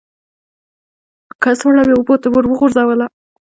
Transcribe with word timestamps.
کڅوړه 1.43 1.81
مې 1.87 1.93
اوبو 1.97 2.15
ته 2.21 2.27
ور 2.29 2.45
وغورځوله. 2.47 3.05